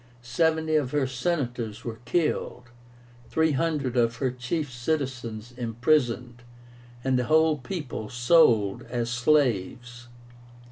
Seventy 0.23 0.73
of 0.77 0.89
her 0.93 1.05
Senators 1.05 1.85
were 1.85 1.99
killed, 2.05 2.71
three 3.29 3.51
hundred 3.51 3.95
of 3.95 4.15
her 4.15 4.31
chief 4.31 4.71
citizens 4.73 5.51
imprisoned, 5.55 6.41
and 7.03 7.19
the 7.19 7.25
whole 7.25 7.59
people 7.59 8.09
sold 8.09 8.81
as 8.89 9.11
slaves. 9.11 10.07